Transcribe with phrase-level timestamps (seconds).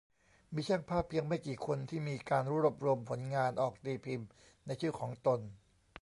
[0.53, 4.29] มีช่างภาพเพียงไม่กี่คนที่มีการรวบรวมผลงานออกตีพิมพ์
[4.65, 5.39] ในชื่อของตน